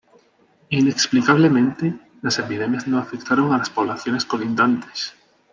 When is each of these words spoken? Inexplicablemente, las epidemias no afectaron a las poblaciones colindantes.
Inexplicablemente, 0.71 1.93
las 2.23 2.39
epidemias 2.39 2.87
no 2.87 2.97
afectaron 2.97 3.53
a 3.53 3.59
las 3.59 3.69
poblaciones 3.69 4.25
colindantes. 4.25 5.13